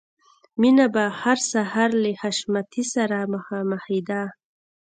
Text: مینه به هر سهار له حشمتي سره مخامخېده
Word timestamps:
مینه 0.59 0.85
به 0.93 1.03
هر 1.21 1.37
سهار 1.51 1.89
له 2.03 2.09
حشمتي 2.21 2.83
سره 2.93 3.17
مخامخېده 3.33 4.21